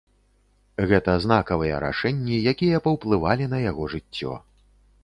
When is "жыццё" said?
3.97-4.33